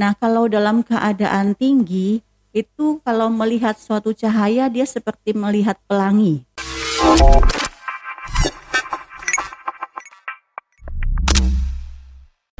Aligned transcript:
Nah, 0.00 0.16
kalau 0.16 0.48
dalam 0.48 0.80
keadaan 0.80 1.52
tinggi 1.52 2.24
itu 2.56 3.04
kalau 3.04 3.28
melihat 3.28 3.76
suatu 3.76 4.16
cahaya 4.16 4.64
dia 4.72 4.88
seperti 4.88 5.36
melihat 5.36 5.76
pelangi. 5.84 6.40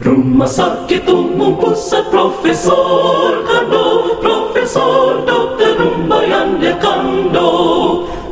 Rumah 0.04 0.44
sakit 0.52 1.08
umum 1.08 1.56
pusat 1.56 2.12
Profesor 2.12 3.40
Kando 3.48 4.20
Profesor 4.20 5.24
Dr. 5.24 5.80
Rumbayan 5.80 6.60
Kando 6.76 7.52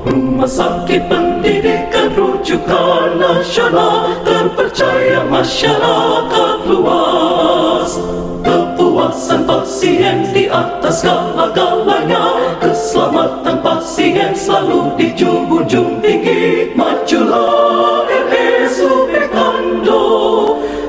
Rumah 0.05 0.49
sakit 0.49 1.09
pendidikan 1.09 2.13
rujukan 2.13 3.17
nasional 3.17 4.21
Terpercaya 4.21 5.25
masyarakat 5.29 6.57
luas 6.69 7.97
pasien 9.79 10.27
di 10.35 10.51
atas 10.51 11.07
segala-galanya 11.07 12.59
Keselamatan 12.59 13.63
pasien 13.63 14.35
selalu 14.35 14.91
dijunjung 14.99 16.03
tinggi. 16.03 16.75
Majulah 16.75 18.03
RSUP 18.11 19.15
Kando 19.31 20.03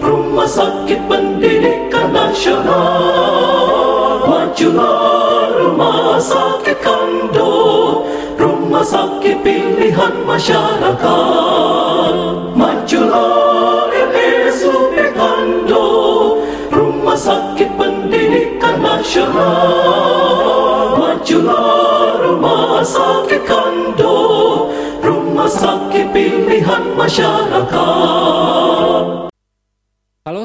Rumah 0.02 0.50
sakit 0.50 1.06
pendidikan 1.06 2.10
nasional. 2.10 2.74
Majulah 4.26 5.54
rumah 5.54 6.18
sakit 6.18 6.82
kando. 6.82 8.02
Rumah 8.40 8.82
sakit 8.82 9.44
pilihan 9.46 10.16
masyarakat. 10.26 12.16
Majulah 12.58 13.29
Halo 19.10 19.26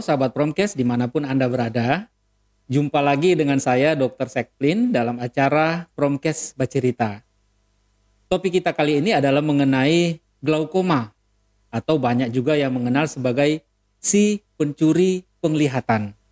sahabat 0.00 0.32
Promkes 0.32 0.72
di 0.72 0.80
mana 0.80 1.12
pun 1.12 1.28
Anda 1.28 1.44
berada, 1.44 2.08
jumpa 2.72 3.04
lagi 3.04 3.36
dengan 3.36 3.60
saya 3.60 3.92
Dr. 3.92 4.32
Sekplin 4.32 4.96
dalam 4.96 5.20
acara 5.20 5.84
Promkes 5.92 6.56
Bacerita. 6.56 7.20
Topik 8.32 8.64
kita 8.64 8.72
kali 8.72 9.04
ini 9.04 9.12
adalah 9.12 9.44
mengenai 9.44 10.24
glaukoma 10.40 11.12
atau 11.68 12.00
banyak 12.00 12.32
juga 12.32 12.56
yang 12.56 12.72
mengenal 12.72 13.12
sebagai 13.12 13.60
si 14.00 14.40
pencuri 14.56 15.28
penglihatan. 15.44 16.23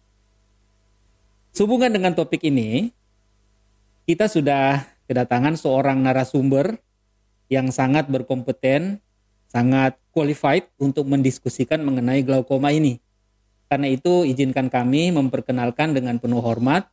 Sehubungan 1.52 1.92
dengan 1.92 2.16
topik 2.16 2.48
ini, 2.48 2.88
kita 4.08 4.24
sudah 4.24 4.88
kedatangan 5.04 5.52
seorang 5.60 6.00
narasumber 6.00 6.80
yang 7.52 7.68
sangat 7.68 8.08
berkompeten, 8.08 9.04
sangat 9.52 10.00
qualified 10.16 10.72
untuk 10.80 11.04
mendiskusikan 11.04 11.84
mengenai 11.84 12.24
glaukoma 12.24 12.72
ini. 12.72 13.04
Karena 13.68 13.92
itu 13.92 14.24
izinkan 14.24 14.72
kami 14.72 15.12
memperkenalkan 15.12 15.92
dengan 15.92 16.16
penuh 16.16 16.40
hormat 16.40 16.88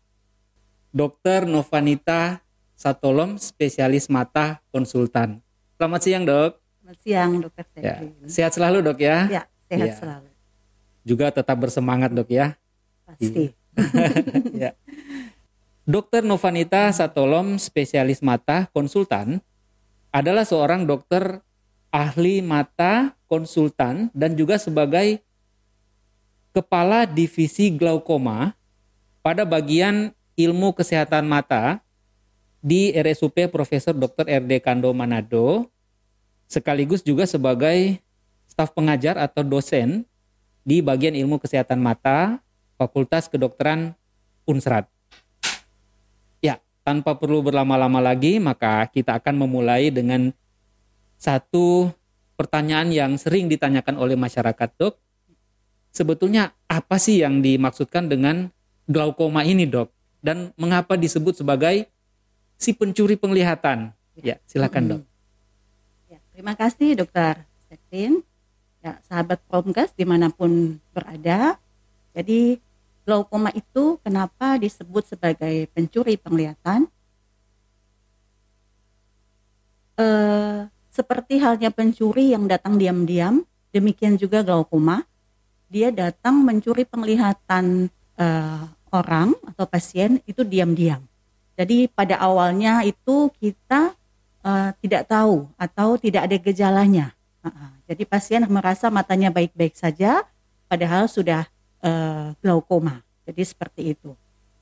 Dr. 0.92 1.48
Novanita 1.48 2.44
Satolom, 2.76 3.40
spesialis 3.40 4.12
mata 4.12 4.60
konsultan. 4.76 5.40
Selamat 5.80 6.02
siang 6.04 6.24
dok. 6.28 6.60
Selamat 6.80 7.00
siang 7.04 7.32
Dokter 7.40 7.66
Ya. 7.80 7.96
Sehat 8.28 8.52
selalu 8.56 8.84
dok 8.84 9.00
ya. 9.00 9.28
Ya, 9.28 9.44
sehat 9.68 9.88
Ya. 9.88 9.96
selalu. 9.96 10.30
Juga 11.08 11.32
tetap 11.32 11.56
bersemangat 11.60 12.12
dok 12.12 12.28
ya. 12.28 12.60
Pasti. 13.08 13.59
ya. 14.64 14.72
Dokter 15.90 16.22
Novanita 16.22 16.94
Satolom, 16.94 17.58
spesialis 17.58 18.22
mata 18.22 18.70
konsultan, 18.70 19.42
adalah 20.14 20.46
seorang 20.46 20.86
dokter 20.86 21.42
ahli 21.90 22.46
mata 22.46 23.18
konsultan 23.26 24.14
dan 24.14 24.38
juga 24.38 24.62
sebagai 24.62 25.22
kepala 26.54 27.10
divisi 27.10 27.74
glaukoma 27.74 28.54
pada 29.26 29.46
bagian 29.46 30.14
ilmu 30.38 30.74
kesehatan 30.74 31.26
mata 31.26 31.82
di 32.62 32.94
RSUP 32.94 33.50
Profesor 33.50 33.96
Dr. 33.96 34.30
RD 34.30 34.62
Kando 34.62 34.94
Manado 34.94 35.70
sekaligus 36.50 37.06
juga 37.06 37.30
sebagai 37.30 38.02
staf 38.50 38.74
pengajar 38.74 39.16
atau 39.22 39.46
dosen 39.46 40.04
di 40.66 40.82
bagian 40.82 41.14
ilmu 41.14 41.38
kesehatan 41.38 41.80
mata 41.80 42.42
Fakultas 42.80 43.28
Kedokteran 43.28 43.92
Unsrat. 44.48 44.88
Ya, 46.40 46.64
tanpa 46.88 47.20
perlu 47.20 47.44
berlama-lama 47.44 48.00
lagi, 48.00 48.40
maka 48.40 48.88
kita 48.88 49.20
akan 49.20 49.36
memulai 49.36 49.92
dengan 49.92 50.32
satu 51.20 51.92
pertanyaan 52.40 52.88
yang 52.96 53.12
sering 53.20 53.52
ditanyakan 53.52 54.00
oleh 54.00 54.16
masyarakat, 54.16 54.70
Dok. 54.80 54.96
Sebetulnya 55.92 56.56
apa 56.72 56.96
sih 56.96 57.20
yang 57.20 57.44
dimaksudkan 57.44 58.08
dengan 58.08 58.48
glaukoma 58.88 59.44
ini, 59.44 59.68
Dok? 59.68 59.92
Dan 60.24 60.56
mengapa 60.56 60.96
disebut 60.96 61.44
sebagai 61.44 61.84
si 62.56 62.72
pencuri 62.72 63.20
penglihatan? 63.20 63.92
Ya, 64.16 64.40
silakan, 64.48 64.84
Dok. 64.88 65.02
Ya, 66.08 66.20
terima 66.32 66.56
kasih 66.56 66.96
Dokter 66.96 67.44
Sekrin. 67.68 68.24
Ya, 68.80 69.04
sahabat 69.04 69.44
Promkes 69.52 69.92
di 70.00 70.08
mana 70.08 70.32
pun 70.32 70.80
berada. 70.96 71.60
Jadi 72.16 72.64
glaukoma 73.10 73.50
itu 73.58 73.98
kenapa 74.06 74.62
disebut 74.62 75.18
sebagai 75.18 75.66
pencuri 75.74 76.14
penglihatan? 76.14 76.86
Eh, 79.98 80.70
seperti 80.94 81.42
halnya 81.42 81.74
pencuri 81.74 82.38
yang 82.38 82.46
datang 82.46 82.78
diam-diam, 82.78 83.42
demikian 83.74 84.14
juga 84.14 84.46
glaukoma. 84.46 85.10
Dia 85.74 85.90
datang 85.90 86.46
mencuri 86.46 86.86
penglihatan 86.86 87.90
eh, 88.22 88.64
orang 88.94 89.34
atau 89.50 89.66
pasien 89.66 90.22
itu 90.30 90.46
diam-diam. 90.46 91.02
Jadi 91.58 91.90
pada 91.90 92.22
awalnya 92.22 92.86
itu 92.86 93.34
kita 93.42 93.98
eh, 94.46 94.70
tidak 94.86 95.10
tahu 95.10 95.50
atau 95.58 95.98
tidak 95.98 96.30
ada 96.30 96.38
gejalanya. 96.38 97.08
Jadi 97.90 98.06
pasien 98.06 98.46
merasa 98.46 98.92
matanya 98.94 99.34
baik-baik 99.34 99.74
saja, 99.74 100.22
padahal 100.70 101.10
sudah 101.10 101.50
eh, 101.84 102.30
glaukoma. 102.42 103.02
Jadi 103.28 103.42
seperti 103.46 103.82
itu. 103.94 104.12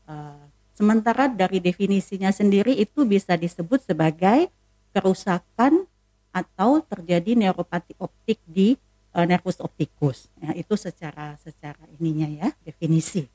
Eh, 0.08 0.44
sementara 0.76 1.28
dari 1.32 1.58
definisinya 1.58 2.30
sendiri 2.30 2.76
itu 2.76 3.04
bisa 3.08 3.34
disebut 3.34 3.82
sebagai 3.84 4.52
kerusakan 4.92 5.86
atau 6.34 6.84
terjadi 6.86 7.34
neuropati 7.34 7.98
optik 7.98 8.38
di 8.46 8.78
eh, 9.14 9.26
nervus 9.26 9.58
opticus. 9.62 10.30
Ya, 10.38 10.54
itu 10.54 10.74
secara 10.78 11.38
secara 11.42 11.82
ininya 11.98 12.28
ya 12.30 12.50
definisi. 12.62 13.26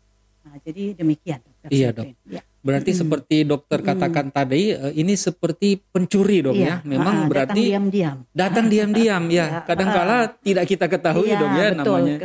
Nah, 0.42 0.58
jadi 0.62 0.98
demikian. 0.98 1.38
Dr. 1.62 1.70
Iya, 1.70 1.88
Seprin. 1.94 2.14
Ya. 2.26 2.41
Berarti 2.62 2.94
Mm-mm. 2.94 3.02
seperti 3.02 3.36
dokter 3.42 3.82
katakan 3.82 4.30
tadi, 4.30 4.70
eh, 4.70 4.94
ini 4.94 5.18
seperti 5.18 5.82
pencuri 5.82 6.46
dok 6.46 6.54
ya. 6.54 6.78
Iya, 6.78 6.86
Memang 6.86 7.26
ah, 7.26 7.28
berarti 7.28 7.62
datang 7.74 7.90
diam-diam. 7.90 8.16
datang 8.30 8.66
diam-diam 8.70 9.22
ya. 9.26 9.46
Ya, 9.50 9.60
Kadangkala 9.66 10.16
tidak 10.40 10.64
kita 10.70 10.86
ketahui 10.86 11.34
Iya, 11.34 11.38
dok 11.42 11.50
ya 11.50 11.66
betul. 11.74 11.82
namanya. 11.82 12.18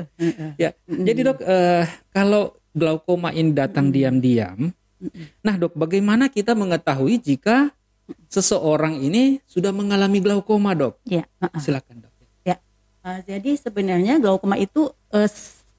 Ya. 0.61 0.69
Jadi 0.85 1.19
dok, 1.25 1.37
eh, 1.41 1.85
kalau 2.13 2.53
glaukoma 2.77 3.33
ini 3.33 3.49
datang 3.51 3.89
diam-diam, 3.89 4.69
nah 5.41 5.55
dok, 5.57 5.73
bagaimana 5.73 6.29
kita 6.29 6.53
mengetahui 6.53 7.17
jika 7.17 7.73
seseorang 8.29 9.01
ini 9.01 9.41
sudah 9.49 9.73
mengalami 9.73 10.21
glaukoma 10.21 10.77
dok? 10.77 11.01
Ya. 11.03 11.25
Silakan 11.57 12.05
dok. 12.05 12.13
Uh, 13.07 13.23
jadi 13.23 13.55
sebenarnya 13.55 14.19
glaukoma 14.19 14.59
itu 14.59 14.91
uh, 15.15 15.29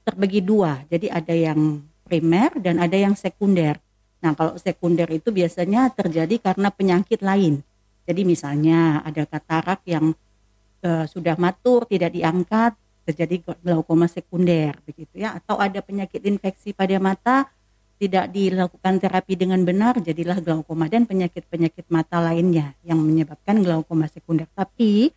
terbagi 0.01 0.41
dua. 0.41 0.81
Jadi 0.89 1.13
ada 1.13 1.29
yang 1.29 1.85
primer 2.09 2.49
dan 2.57 2.81
ada 2.81 2.97
yang 2.97 3.13
sekunder. 3.13 3.77
Nah, 4.19 4.35
kalau 4.35 4.59
sekunder 4.59 5.07
itu 5.11 5.31
biasanya 5.31 5.91
terjadi 5.95 6.51
karena 6.51 6.69
penyakit 6.69 7.23
lain. 7.23 7.63
Jadi 8.03 8.21
misalnya 8.25 9.05
ada 9.05 9.23
katarak 9.23 9.85
yang 9.85 10.11
uh, 10.83 11.05
sudah 11.05 11.37
matur 11.39 11.85
tidak 11.85 12.11
diangkat 12.11 12.73
terjadi 13.09 13.41
glaukoma 13.65 14.05
sekunder 14.05 14.77
begitu 14.85 15.25
ya 15.25 15.33
atau 15.33 15.57
ada 15.57 15.81
penyakit 15.81 16.21
infeksi 16.29 16.77
pada 16.77 16.93
mata 17.01 17.49
tidak 17.99 18.31
dilakukan 18.31 19.01
terapi 19.01 19.33
dengan 19.35 19.59
benar 19.65 19.99
jadilah 19.99 20.39
glaukoma 20.39 20.87
dan 20.87 21.03
penyakit-penyakit 21.03 21.89
mata 21.91 22.23
lainnya 22.23 22.77
yang 22.87 23.01
menyebabkan 23.03 23.59
glaukoma 23.59 24.07
sekunder. 24.07 24.47
Tapi 24.55 25.11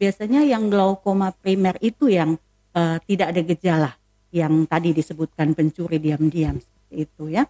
biasanya 0.00 0.40
yang 0.40 0.72
glaukoma 0.72 1.36
primer 1.36 1.76
itu 1.84 2.08
yang 2.08 2.40
eh, 2.72 2.96
tidak 3.04 3.36
ada 3.36 3.42
gejala 3.44 3.90
yang 4.32 4.64
tadi 4.64 4.96
disebutkan 4.96 5.52
pencuri 5.52 6.00
diam-diam 6.00 6.56
seperti 6.56 6.94
itu 7.04 7.24
ya. 7.36 7.44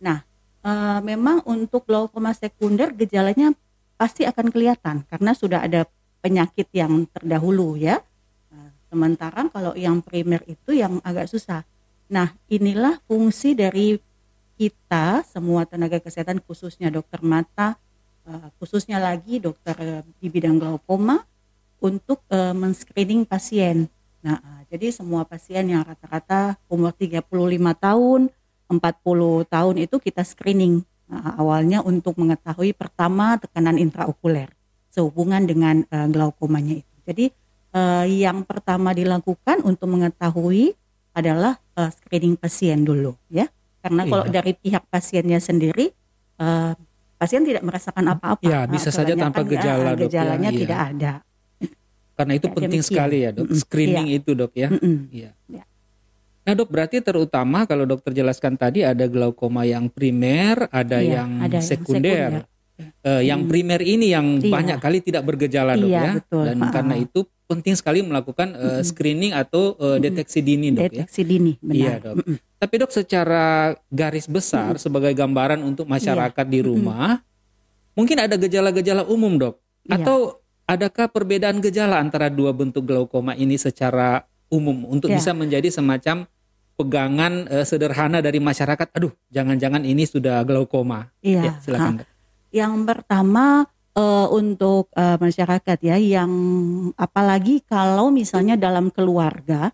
Nah, 0.00 0.24
eh, 0.62 1.00
memang 1.02 1.42
untuk 1.46 1.86
glaukoma 1.86 2.32
sekunder 2.32 2.94
gejalanya 2.94 3.54
pasti 3.98 4.26
akan 4.26 4.50
kelihatan 4.50 5.06
karena 5.06 5.30
sudah 5.34 5.62
ada 5.62 5.86
penyakit 6.22 6.70
yang 6.74 7.06
terdahulu 7.10 7.78
ya. 7.78 8.02
Nah, 8.50 8.70
sementara 8.90 9.46
kalau 9.50 9.74
yang 9.74 10.02
primer 10.02 10.42
itu 10.46 10.74
yang 10.74 11.02
agak 11.02 11.30
susah. 11.30 11.66
Nah, 12.10 12.34
inilah 12.50 13.02
fungsi 13.06 13.54
dari 13.58 13.98
kita 14.58 15.26
semua 15.26 15.66
tenaga 15.66 15.98
kesehatan 15.98 16.38
khususnya 16.42 16.90
dokter 16.90 17.18
mata, 17.22 17.74
eh, 18.26 18.48
khususnya 18.62 19.02
lagi 19.02 19.42
dokter 19.42 20.02
di 20.22 20.26
bidang 20.30 20.58
glaukoma 20.62 21.22
untuk 21.82 22.22
eh, 22.30 22.54
men-screening 22.54 23.26
pasien. 23.26 23.90
Nah, 24.22 24.38
jadi 24.70 24.94
semua 24.94 25.26
pasien 25.26 25.66
yang 25.66 25.82
rata-rata 25.82 26.54
umur 26.70 26.94
35 26.94 27.74
tahun, 27.74 28.30
40 28.72 28.80
tahun 29.44 29.74
itu 29.78 29.96
kita 29.96 30.22
screening. 30.22 30.80
Nah, 31.06 31.36
awalnya 31.36 31.80
untuk 31.80 32.16
mengetahui 32.16 32.72
pertama 32.72 33.36
tekanan 33.36 33.76
intraokuler 33.76 34.48
sehubungan 34.88 35.44
dengan 35.44 35.84
eh, 35.84 36.08
glaukomanya 36.08 36.78
itu. 36.78 36.94
Jadi 37.04 37.24
eh, 37.72 38.04
yang 38.20 38.42
pertama 38.42 38.92
dilakukan 38.92 39.60
untuk 39.60 39.88
mengetahui 39.88 40.72
adalah 41.12 41.60
eh, 41.74 41.90
screening 41.90 42.34
pasien 42.34 42.82
dulu 42.82 43.12
ya. 43.28 43.48
Karena 43.82 44.06
kalau 44.06 44.24
Iya. 44.24 44.32
dari 44.38 44.52
pihak 44.54 44.88
pasiennya 44.88 45.36
sendiri 45.38 45.92
eh, 46.38 46.72
pasien 47.16 47.42
tidak 47.42 47.62
merasakan 47.62 48.08
apa-apa. 48.08 48.42
Ya, 48.42 48.64
bisa 48.64 48.88
Eh, 48.88 48.94
saja 48.94 49.12
tanpa 49.12 49.42
gejala, 49.42 49.92
Dok, 49.92 50.00
ya. 50.00 50.08
Gejalanya 50.08 50.48
Iya. 50.48 50.58
tidak 50.58 50.80
ada. 50.90 51.12
Karena 52.12 52.32
itu 52.34 52.46
Ya, 52.46 52.52
penting 52.52 52.72
demikian. 52.76 52.88
sekali 52.92 53.16
ya 53.18 53.30
dok, 53.32 53.46
screening 53.56 54.08
itu 54.12 54.30
dok 54.32 54.52
ya. 54.52 54.68
Mm-mm. 54.68 55.08
Iya. 55.08 55.30
Ya. 55.48 55.64
Nah 56.42 56.52
dok 56.52 56.68
berarti 56.68 56.98
terutama 56.98 57.64
kalau 57.64 57.86
dokter 57.86 58.10
jelaskan 58.12 58.58
tadi 58.58 58.82
ada 58.82 59.06
glaukoma 59.06 59.62
yang 59.62 59.86
primer, 59.86 60.66
ada 60.74 60.98
Iya, 60.98 61.22
yang 61.22 61.30
ada 61.38 61.58
yang 61.58 61.62
sekunder. 61.62 62.30
sekunder. 62.42 62.50
Eh, 63.02 63.22
yang 63.30 63.46
primer 63.46 63.78
ini 63.78 64.10
yang 64.10 64.42
Iya. 64.42 64.50
banyak 64.50 64.78
kali 64.82 64.98
tidak 64.98 65.22
bergejala 65.22 65.78
dok 65.78 65.86
Iya, 65.86 66.02
ya. 66.02 66.12
betul. 66.18 66.42
Dan 66.50 66.58
Ha-ha. 66.58 66.72
karena 66.74 66.94
itu 66.98 67.20
penting 67.46 67.74
sekali 67.78 68.02
melakukan 68.02 68.48
eh, 68.58 68.82
screening 68.82 69.30
atau 69.32 69.78
eh, 69.78 69.98
deteksi 70.02 70.42
dini 70.42 70.74
dok 70.74 70.82
ya. 70.82 71.06
Deteksi 71.06 71.22
dini, 71.22 71.52
benar. 71.62 71.76
Iya 71.78 71.92
dok. 72.00 72.14
Tapi 72.58 72.74
dok 72.74 72.90
secara 72.90 73.44
garis 73.86 74.26
besar 74.26 74.78
sebagai 74.78 75.14
gambaran 75.14 75.62
untuk 75.62 75.86
Iya. 75.86 75.94
masyarakat 75.94 76.46
di 76.48 76.58
rumah, 76.58 77.22
mungkin 77.94 78.18
ada 78.18 78.34
gejala-gejala 78.34 79.06
umum 79.06 79.38
dok. 79.38 79.62
Iya. 79.86 80.02
Atau 80.02 80.42
adakah 80.66 81.06
perbedaan 81.06 81.62
gejala 81.62 82.02
antara 82.02 82.26
dua 82.26 82.50
bentuk 82.50 82.82
glaukoma 82.82 83.36
ini 83.36 83.54
secara 83.54 84.26
umum 84.48 84.84
untuk 84.86 85.06
Iya. 85.06 85.22
bisa 85.22 85.30
menjadi 85.32 85.70
semacam 85.70 86.26
pegangan 86.82 87.46
eh, 87.46 87.62
sederhana 87.62 88.18
dari 88.18 88.42
masyarakat? 88.42 88.90
Aduh, 88.98 89.14
jangan-jangan 89.30 89.86
ini 89.86 90.02
sudah 90.02 90.42
glaukoma. 90.42 91.06
Iya. 91.22 91.42
Ya, 91.46 91.52
silakan. 91.62 92.02
Dok. 92.02 92.06
Yang 92.50 92.74
pertama 92.84 93.44
eh, 93.94 94.26
untuk 94.34 94.90
eh, 94.92 95.16
masyarakat 95.16 95.78
ya, 95.78 95.96
yang 95.96 96.32
apalagi 96.98 97.62
kalau 97.62 98.10
misalnya 98.10 98.58
dalam 98.58 98.90
keluarga 98.90 99.70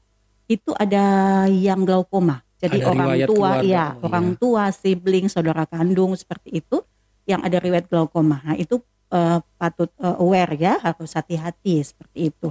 itu 0.48 0.72
ada 0.76 1.44
yang 1.48 1.84
glaukoma. 1.84 2.44
Jadi 2.58 2.82
Ada 2.82 2.90
orang 2.90 3.08
tua, 3.22 3.26
keluarga. 3.30 3.62
ya, 3.64 3.86
Oh, 3.94 4.06
orang 4.10 4.26
iya. 4.26 4.36
tua, 4.36 4.64
sibling, 4.74 5.26
saudara 5.30 5.62
kandung 5.64 6.12
seperti 6.18 6.58
itu 6.60 6.82
yang 7.28 7.40
ada 7.44 7.56
riwayat 7.62 7.86
glaukoma. 7.86 8.42
Nah, 8.42 8.56
itu 8.58 8.82
eh, 9.08 9.38
patut 9.56 9.88
eh, 9.96 10.16
aware 10.20 10.54
ya, 10.58 10.74
harus 10.82 11.14
hati-hati 11.14 11.86
seperti 11.86 12.34
itu. 12.34 12.50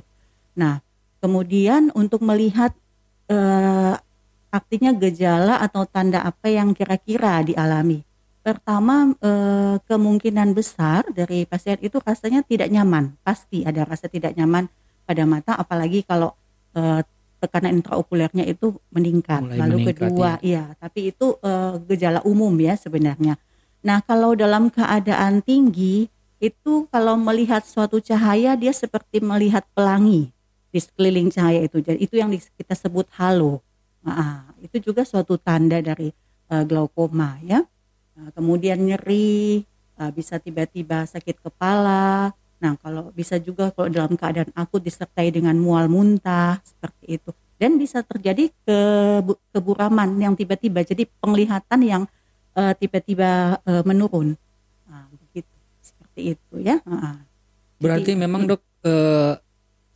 Nah, 0.55 0.79
kemudian 1.19 1.91
untuk 1.93 2.23
melihat 2.23 2.71
artinya 4.51 4.95
gejala 4.95 5.59
atau 5.59 5.83
tanda 5.87 6.23
apa 6.23 6.47
yang 6.47 6.71
kira-kira 6.71 7.43
dialami. 7.43 8.03
Pertama 8.41 9.11
eh, 9.19 9.75
kemungkinan 9.83 10.55
besar 10.55 11.03
dari 11.11 11.43
pasien 11.43 11.75
itu 11.83 11.99
rasanya 11.99 12.47
tidak 12.47 12.71
nyaman, 12.71 13.11
pasti 13.19 13.67
ada 13.67 13.83
rasa 13.83 14.07
tidak 14.07 14.33
nyaman 14.39 14.71
pada 15.03 15.23
mata, 15.27 15.51
apalagi 15.59 16.07
kalau 16.07 16.31
eh, 16.71 17.03
tekanan 17.43 17.83
intraokulernya 17.83 18.47
itu 18.47 18.79
meningkat. 18.89 19.43
Mulai 19.43 19.59
Lalu 19.59 19.77
meningkat, 19.83 19.99
kedua, 19.99 20.31
iya, 20.39 20.71
tapi 20.79 21.11
itu 21.11 21.35
eh, 21.43 21.75
gejala 21.91 22.23
umum 22.23 22.55
ya 22.55 22.79
sebenarnya. 22.79 23.35
Nah 23.83 23.99
kalau 24.01 24.33
dalam 24.33 24.71
keadaan 24.71 25.43
tinggi 25.43 26.07
itu 26.37 26.85
kalau 26.93 27.17
melihat 27.17 27.65
suatu 27.65 27.97
cahaya 27.97 28.53
dia 28.53 28.71
seperti 28.71 29.19
melihat 29.19 29.65
pelangi 29.73 30.29
di 30.69 30.79
sekeliling 30.79 31.33
cahaya 31.33 31.65
itu. 31.65 31.81
Jadi 31.81 31.99
itu 31.99 32.15
yang 32.15 32.29
kita 32.31 32.73
sebut 32.77 33.09
halo. 33.17 33.59
Nah, 34.05 34.53
itu 34.61 34.91
juga 34.91 35.05
suatu 35.07 35.37
tanda 35.39 35.79
dari 35.81 36.09
eh, 36.47 36.63
glaukoma 36.67 37.39
ya. 37.43 37.63
Nah, 38.17 38.29
kemudian 38.33 38.81
nyeri, 38.81 39.61
eh, 39.97 40.11
bisa 40.13 40.41
tiba-tiba 40.41 41.05
sakit 41.05 41.41
kepala. 41.41 42.33
Nah, 42.57 42.73
kalau 42.81 43.13
bisa 43.13 43.37
juga 43.37 43.69
kalau 43.69 43.89
dalam 43.93 44.17
keadaan 44.17 44.49
akut 44.57 44.81
disertai 44.81 45.29
dengan 45.29 45.53
mual 45.57 45.85
muntah 45.89 46.57
seperti 46.65 47.21
itu. 47.21 47.29
Dan 47.57 47.81
bisa 47.81 48.05
terjadi 48.05 48.53
kebu- 48.65 49.41
keburaman 49.53 50.17
yang 50.21 50.37
tiba-tiba. 50.37 50.85
Jadi 50.85 51.09
penglihatan 51.21 51.79
yang 51.81 52.03
eh, 52.57 52.73
tiba-tiba 52.77 53.61
eh, 53.65 53.83
menurun. 53.85 54.33
Nah, 54.89 55.05
begitu. 55.13 55.53
Seperti 55.81 56.37
itu 56.37 56.55
ya. 56.61 56.81
Nah, 56.85 57.21
Berarti 57.77 58.11
Jadi, 58.13 58.21
memang 58.21 58.49
dok 58.49 58.61
eh, 58.85 59.33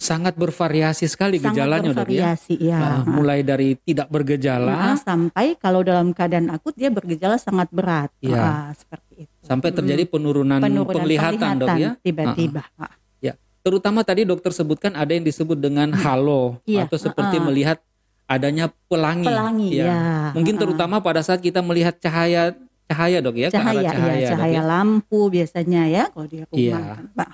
sangat 0.01 0.33
bervariasi 0.33 1.06
sekali 1.06 1.38
sangat 1.38 1.53
gejalanya 1.53 1.94
dok 1.94 2.09
ya. 2.09 2.25
bervariasi 2.25 2.56
ya. 2.57 2.80
Ah, 2.81 3.01
mulai 3.06 3.45
dari 3.45 3.77
tidak 3.77 4.09
Nah, 4.09 4.13
bergejala 4.18 4.74
sampai 4.98 5.53
kalau 5.56 5.86
dalam 5.86 6.09
keadaan 6.09 6.50
akut 6.50 6.74
dia 6.74 6.89
bergejala 6.89 7.38
sangat 7.38 7.69
berat. 7.69 8.09
Iya. 8.18 8.42
Ah, 8.42 8.69
seperti 8.74 9.30
itu. 9.30 9.33
sampai 9.45 9.69
terjadi 9.69 10.03
penurunan, 10.03 10.57
Penurunan 10.57 10.89
penglihatan, 10.89 11.53
dok 11.56 11.69
ya. 11.77 11.89
tiba-tiba. 12.01 12.65
Ah, 12.75 12.89
Ya, 13.21 13.38
terutama 13.62 14.01
tadi 14.01 14.25
dokter 14.25 14.50
sebutkan 14.50 14.98
ada 14.98 15.13
yang 15.13 15.21
disebut 15.21 15.53
dengan 15.56 15.94
halo 15.94 16.57
Iya, 16.65 16.89
atau 16.89 16.98
seperti 16.98 17.38
uh-uh. 17.38 17.45
melihat 17.45 17.77
adanya 18.25 18.74
pelangi. 18.89 19.30
Pelangi 19.30 19.69
Ya. 19.77 19.86
ya. 19.86 20.01
Mungkin 20.33 20.57
terutama 20.57 20.98
pada 20.98 21.21
saat 21.21 21.38
kita 21.38 21.62
melihat 21.62 21.94
cahaya 21.95 22.57
cahaya 22.88 23.21
dok 23.21 23.36
ya, 23.38 23.48
ke 23.48 23.56
arah 23.56 23.69
cahaya, 23.71 23.81
cahaya, 23.86 24.15
ya, 24.18 24.27
Dok, 24.27 24.31
cahaya 24.33 24.53
ya. 24.57 24.62
lampu 24.65 25.19
biasanya 25.30 25.81
ya 25.86 26.03
kalau 26.09 26.25
di 26.25 26.38
rumah. 26.42 26.81
Kan, 26.98 27.06
Pak. 27.13 27.30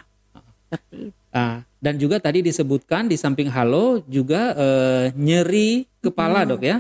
Seperti 0.68 0.98
itu. 1.08 1.17
Ah, 1.32 1.62
dan 1.78 2.00
juga 2.00 2.18
tadi 2.18 2.42
disebutkan 2.42 3.06
di 3.06 3.20
samping 3.20 3.52
halo 3.52 4.02
juga 4.08 4.56
eh, 4.56 5.06
nyeri 5.14 5.86
kepala 6.00 6.48
dok 6.48 6.62
ya. 6.64 6.78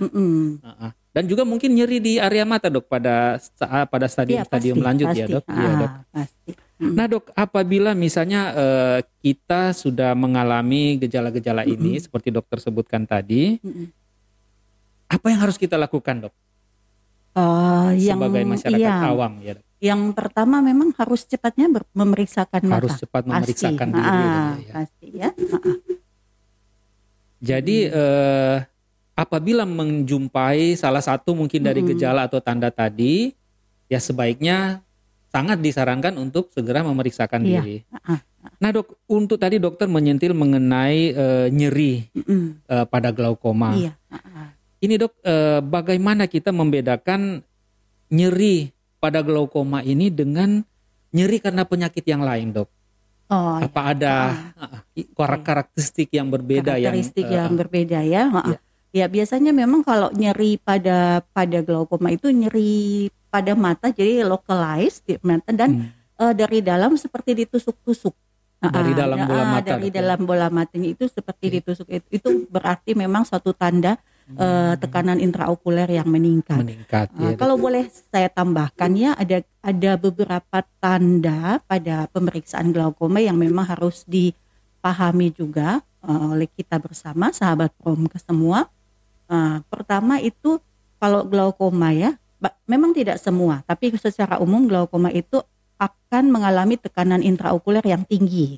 Ah, 0.63 0.89
ah. 0.89 0.91
Dan 1.11 1.25
juga 1.25 1.41
mungkin 1.41 1.73
nyeri 1.73 1.97
di 1.97 2.13
area 2.21 2.45
mata 2.45 2.69
dok 2.69 2.85
pada 2.85 3.41
saat 3.41 3.89
pada 3.89 4.05
stadium 4.05 4.41
Iya, 4.41 4.45
stadium 4.45 4.75
pasti, 4.77 4.87
lanjut 4.87 5.07
pasti. 5.09 5.19
ya 5.19 5.25
dok. 5.27 5.43
Iya 5.49 5.67
Ah, 5.67 5.75
dok. 5.77 5.91
Pasti. 6.13 6.51
Mm. 6.77 6.93
Nah 6.93 7.05
dok, 7.09 7.25
apabila 7.33 7.91
misalnya 7.97 8.41
eh, 8.53 8.99
kita 9.25 9.73
sudah 9.73 10.13
mengalami 10.13 11.01
gejala-gejala 11.01 11.65
ini 11.65 11.97
seperti 11.97 12.29
dokter 12.29 12.61
sebutkan 12.61 13.01
tadi, 13.01 13.57
Mm-mm. 13.65 13.89
apa 15.09 15.25
yang 15.33 15.41
harus 15.41 15.57
kita 15.57 15.73
lakukan 15.73 16.29
dok 16.29 16.33
yang, 17.97 18.17
sebagai 18.17 18.43
masyarakat 18.45 18.77
iya, 18.93 19.09
awam 19.09 19.41
ya? 19.41 19.53
Dok? 19.57 19.65
Yang 19.77 20.01
pertama 20.17 20.57
memang 20.57 20.89
harus 20.97 21.21
cepatnya 21.23 21.69
ber- 21.69 21.89
memeriksakan 21.93 22.65
mata. 22.65 22.81
Harus 22.81 22.97
cepat 22.97 23.23
memeriksakan 23.29 23.87
pasti. 23.87 23.97
diri. 24.01 24.09
Ah, 24.09 24.51
ya. 24.57 24.73
Pasti 24.73 25.07
ya. 25.13 25.29
Ah, 25.29 25.61
ah. 25.61 25.77
Jadi 27.37 27.77
eh, 27.85 28.57
apabila 29.13 29.63
menjumpai 29.63 30.73
salah 30.73 31.01
satu 31.01 31.37
mungkin 31.37 31.61
dari 31.61 31.85
Mm-mm. 31.85 31.93
gejala 31.93 32.25
atau 32.25 32.41
tanda 32.41 32.73
tadi, 32.73 33.29
ya 33.85 34.01
sebaiknya 34.01 34.81
sangat 35.29 35.61
disarankan 35.61 36.17
untuk 36.17 36.49
segera 36.49 36.81
memeriksakan 36.81 37.45
Iya. 37.45 37.61
diri. 37.61 37.77
Ah, 37.93 38.21
Nah 38.57 38.71
dok, 38.71 38.95
untuk 39.05 39.37
tadi 39.37 39.59
dokter 39.59 39.85
menyentil 39.85 40.33
mengenai 40.33 41.13
eh, 41.13 41.47
nyeri 41.51 42.09
eh, 42.65 42.85
pada 42.89 43.13
glaukoma. 43.13 43.77
Iya. 43.77 43.93
Ah, 44.09 44.17
ah. 44.17 44.47
Ini 44.81 44.97
dok, 44.97 45.13
eh, 45.21 45.59
bagaimana 45.61 46.25
kita 46.25 46.49
membedakan 46.49 47.45
nyeri 48.07 48.71
pada 48.97 49.21
glaukoma 49.21 49.85
ini 49.85 50.09
dengan 50.09 50.65
nyeri 51.13 51.37
karena 51.41 51.63
penyakit 51.63 52.03
yang 52.05 52.21
lain 52.25 52.53
dok? 52.53 52.69
Oh, 53.27 53.59
iya. 53.59 53.67
Apa 53.67 53.81
ada 53.91 54.13
ah, 54.55 54.79
kar- 55.11 55.43
karakteristik 55.43 56.07
yang 56.15 56.31
berbeda 56.31 56.79
yang 56.79 56.95
karakteristik 56.95 57.27
eh, 57.27 57.35
yang 57.35 57.53
berbeda 57.59 57.99
ya. 58.03 58.23
Iya. 58.31 58.57
Ya 58.95 59.05
biasanya 59.11 59.51
memang 59.51 59.83
kalau 59.83 60.09
nyeri 60.15 60.57
pada 60.57 61.21
pada 61.35 61.59
glaukoma 61.59 62.15
itu 62.15 62.31
nyeri 62.31 63.11
pada 63.27 63.51
mata 63.53 63.91
jadi 63.91 64.23
localized 64.23 65.03
di 65.03 65.19
mata 65.19 65.51
dan 65.51 65.91
hmm, 65.91 66.23
eh, 66.23 66.33
dari 66.33 66.63
dalam 66.63 66.95
seperti 66.95 67.35
ditusuk-tusuk. 67.45 68.15
Dari 68.57 68.97
dalam 68.97 69.21
bola 69.21 69.45
mata, 69.45 69.77
Dari 69.77 69.85
dok, 69.85 69.93
ya? 69.93 69.97
dalam 70.01 70.19
bola 70.25 70.47
matanya 70.49 70.89
itu 70.89 71.05
seperti 71.05 71.45
Oke. 71.45 71.53
ditusuk 71.61 71.87
itu, 71.93 72.07
itu 72.09 72.29
berarti 72.49 72.97
memang 72.97 73.21
suatu 73.21 73.53
tanda 73.53 74.01
eh, 74.35 74.73
tekanan 74.81 75.23
intraokuler 75.23 75.87
yang 75.87 76.09
meningkat. 76.09 76.59
meningkat. 76.59 77.07
Uh, 77.15 77.31
ya, 77.31 77.39
kalau 77.39 77.55
boleh 77.55 77.87
saya 78.11 78.27
tambahkan 78.27 78.91
ya 78.97 79.15
ada 79.15 79.39
ada 79.63 79.91
beberapa 79.95 80.57
tanda 80.83 81.63
pada 81.63 82.11
pemeriksaan 82.11 82.75
glaukoma 82.75 83.23
yang 83.23 83.39
memang 83.39 83.63
harus 83.63 84.03
dipahami 84.03 85.31
juga 85.31 85.79
uh, 86.03 86.35
oleh 86.35 86.51
kita 86.51 86.75
bersama 86.81 87.31
sahabat 87.31 87.71
prom 87.79 88.09
ke 88.11 88.19
semua. 88.19 88.67
Uh, 89.27 89.63
pertama 89.71 90.19
itu 90.19 90.59
kalau 90.99 91.23
glaukoma 91.23 91.91
ya 91.95 92.15
memang 92.69 92.93
tidak 92.93 93.19
semua 93.19 93.65
tapi 93.65 93.91
secara 93.97 94.39
umum 94.39 94.69
glaukoma 94.69 95.11
itu 95.11 95.41
akan 95.77 96.33
mengalami 96.33 96.75
tekanan 96.75 97.21
intraokuler 97.21 97.85
yang 97.85 98.03
tinggi. 98.03 98.57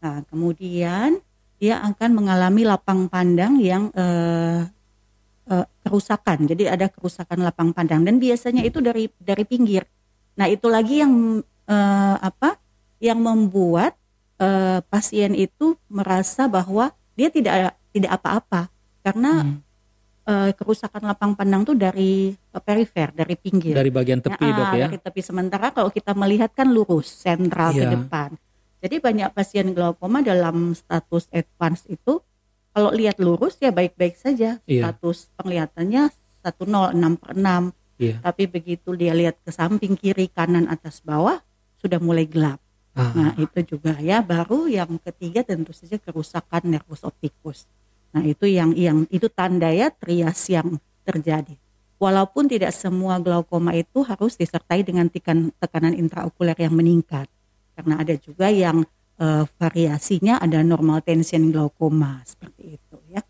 Nah, 0.00 0.22
kemudian 0.30 1.18
dia 1.60 1.82
akan 1.84 2.10
mengalami 2.16 2.64
lapang 2.64 3.10
pandang 3.10 3.60
yang 3.60 3.92
eh, 3.92 4.64
eh, 5.50 5.66
kerusakan. 5.82 6.46
Jadi 6.46 6.70
ada 6.70 6.86
kerusakan 6.86 7.42
lapang 7.42 7.74
pandang 7.74 8.06
dan 8.06 8.16
biasanya 8.16 8.62
itu 8.62 8.78
dari 8.78 9.10
dari 9.18 9.42
pinggir. 9.42 9.82
Nah, 10.38 10.46
itu 10.46 10.70
lagi 10.70 11.02
yang 11.02 11.42
eh, 11.66 12.16
apa? 12.16 12.56
Yang 13.02 13.18
membuat 13.20 13.92
eh, 14.38 14.80
pasien 14.86 15.34
itu 15.34 15.76
merasa 15.90 16.46
bahwa 16.46 16.94
dia 17.12 17.28
tidak 17.28 17.76
tidak 17.90 18.16
apa-apa 18.16 18.70
karena 19.02 19.42
Hmm. 19.44 19.58
eh, 20.30 20.52
kerusakan 20.54 21.02
lapang 21.04 21.32
pandang 21.34 21.66
tuh 21.66 21.74
dari 21.74 22.32
eh, 22.32 22.62
perifer, 22.62 23.10
dari 23.10 23.34
pinggir. 23.34 23.74
Dari 23.74 23.90
bagian 23.90 24.22
tepi 24.22 24.46
Nah, 24.46 24.56
dok 24.56 24.70
ya. 24.78 24.86
Dari 24.88 24.98
tepi 24.98 25.20
sementara 25.20 25.74
kalau 25.74 25.90
kita 25.90 26.14
melihat 26.14 26.54
kan 26.54 26.70
lurus, 26.70 27.10
sentral 27.10 27.74
ke 27.74 27.82
Iya. 27.82 27.92
depan. 27.98 28.30
Jadi 28.80 28.96
banyak 28.96 29.28
pasien 29.36 29.76
glaukoma 29.76 30.24
dalam 30.24 30.72
status 30.72 31.28
advance 31.28 31.84
itu 31.84 32.24
kalau 32.70 32.90
lihat 32.94 33.18
lurus 33.18 33.58
ya 33.58 33.74
baik-baik 33.74 34.14
saja. 34.14 34.62
Iya. 34.64 34.90
Status 34.90 35.30
penglihatannya 35.34 36.02
106 36.46 37.20
per 37.20 37.32
6. 37.34 37.74
Iya. 38.00 38.16
Tapi 38.24 38.42
begitu 38.48 38.96
dia 38.96 39.12
lihat 39.12 39.36
ke 39.44 39.50
samping 39.52 39.98
kiri, 39.98 40.32
kanan, 40.32 40.70
atas, 40.70 41.04
bawah 41.04 41.42
sudah 41.76 42.00
mulai 42.00 42.24
gelap. 42.24 42.62
Ah, 42.96 43.12
Nah, 43.14 43.32
itu 43.38 43.76
juga 43.76 43.94
ya. 44.00 44.24
Baru 44.24 44.66
yang 44.66 44.98
ketiga 45.02 45.44
tentu 45.44 45.70
saja 45.76 46.00
kerusakan 46.00 46.74
nervus 46.74 47.04
optikus. 47.06 47.68
Nah, 48.10 48.24
itu 48.26 48.48
yang 48.50 48.74
yang 48.74 49.06
itu 49.12 49.30
tanda 49.30 49.70
ya 49.70 49.92
trias 49.94 50.40
yang 50.50 50.80
terjadi. 51.06 51.54
Walaupun 52.00 52.48
tidak 52.48 52.72
semua 52.72 53.20
glaukoma 53.20 53.76
itu 53.76 54.00
harus 54.00 54.34
disertai 54.34 54.80
dengan 54.80 55.06
tekan, 55.12 55.52
tekanan 55.60 55.92
intraokuler 55.92 56.56
yang 56.56 56.72
meningkat. 56.72 57.28
Karena 57.76 58.00
ada 58.00 58.16
juga 58.16 58.48
yang 58.48 58.88
eh, 59.20 59.44
variasinya 59.60 60.40
ada 60.40 60.64
normal 60.64 61.04
tension 61.04 61.52
glaukoma 61.52 62.24
seperti 62.24 62.80
itu 62.80 62.96
ya. 63.06 63.20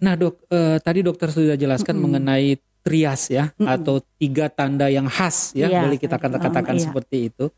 Nah 0.00 0.16
dok, 0.16 0.48
eh, 0.48 0.80
tadi 0.80 1.04
dokter 1.04 1.28
sudah 1.28 1.60
jelaskan 1.60 2.00
Mm-mm. 2.00 2.04
mengenai 2.08 2.56
trias 2.80 3.28
ya, 3.28 3.52
Mm-mm. 3.60 3.68
atau 3.68 4.00
tiga 4.16 4.48
tanda 4.48 4.88
yang 4.88 5.04
khas 5.04 5.52
ya, 5.52 5.68
Iya, 5.68 5.84
boleh 5.84 6.00
kita 6.00 6.16
kata- 6.16 6.40
katakan 6.40 6.72
iya. 6.80 6.84
seperti 6.88 7.28
itu. 7.28 7.52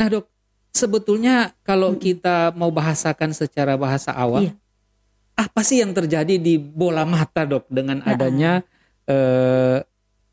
Nah 0.00 0.08
dok, 0.08 0.24
sebetulnya 0.72 1.52
kalau 1.60 1.92
Mm-mm. 1.92 2.00
kita 2.00 2.56
mau 2.56 2.72
bahasakan 2.72 3.36
secara 3.36 3.76
bahasa 3.76 4.08
awam, 4.16 4.48
Iya. 4.48 4.56
apa 5.36 5.60
sih 5.60 5.84
yang 5.84 5.92
terjadi 5.92 6.40
di 6.40 6.56
bola 6.56 7.04
mata 7.04 7.44
dok 7.44 7.68
dengan 7.68 8.00
Nah. 8.00 8.08
adanya 8.08 8.64
eh, 9.04 9.84